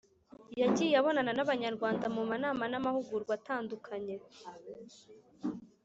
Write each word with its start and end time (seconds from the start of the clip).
yagiye 0.61 0.95
abonana 0.99 1.31
n’Abanyarwanda 1.35 2.05
mu 2.15 2.21
manama 2.29 2.63
n’amahugurwa 2.71 3.31
atandukanye 3.39 4.15